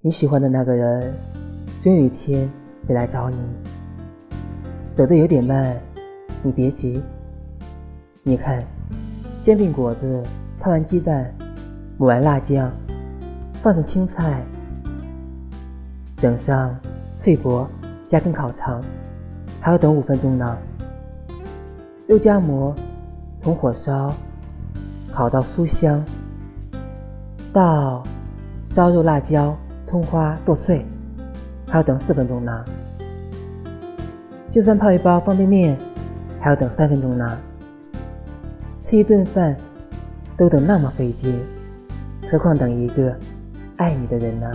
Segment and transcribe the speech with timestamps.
[0.00, 1.12] 你喜欢的那个人，
[1.82, 2.48] 终有一天
[2.86, 3.36] 会来找你。
[4.96, 5.76] 走的有点慢，
[6.40, 7.02] 你别急。
[8.22, 8.62] 你看，
[9.42, 10.22] 煎饼果子，
[10.60, 11.28] 摊完鸡蛋，
[11.96, 12.70] 抹完辣酱，
[13.54, 14.40] 放上青菜，
[16.16, 16.78] 整上
[17.20, 17.68] 脆薄，
[18.08, 18.80] 加根烤肠，
[19.60, 20.56] 还要等五分钟呢。
[22.06, 22.72] 肉夹馍，
[23.42, 24.14] 从火烧
[25.12, 26.04] 烤到酥香，
[27.52, 28.04] 到
[28.68, 29.56] 烧肉、辣椒。
[29.88, 30.84] 葱花剁碎，
[31.66, 32.64] 还要等四分钟呢。
[34.52, 35.76] 就算泡一包方便面，
[36.40, 37.38] 还要等三分钟呢。
[38.86, 39.56] 吃一顿饭
[40.36, 41.38] 都等那么费劲，
[42.30, 43.14] 何况等一个
[43.76, 44.50] 爱你的人呢？